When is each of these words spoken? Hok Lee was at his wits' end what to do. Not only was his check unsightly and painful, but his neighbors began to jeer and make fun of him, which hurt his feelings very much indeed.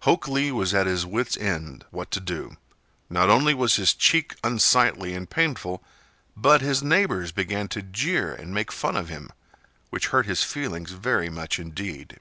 Hok 0.00 0.28
Lee 0.28 0.50
was 0.50 0.72
at 0.72 0.86
his 0.86 1.04
wits' 1.04 1.36
end 1.36 1.84
what 1.90 2.10
to 2.12 2.18
do. 2.18 2.56
Not 3.10 3.28
only 3.28 3.52
was 3.52 3.76
his 3.76 3.92
check 3.92 4.34
unsightly 4.42 5.14
and 5.14 5.28
painful, 5.28 5.84
but 6.34 6.62
his 6.62 6.82
neighbors 6.82 7.32
began 7.32 7.68
to 7.68 7.82
jeer 7.82 8.32
and 8.32 8.54
make 8.54 8.72
fun 8.72 8.96
of 8.96 9.10
him, 9.10 9.28
which 9.90 10.06
hurt 10.06 10.24
his 10.24 10.42
feelings 10.42 10.92
very 10.92 11.28
much 11.28 11.58
indeed. 11.58 12.18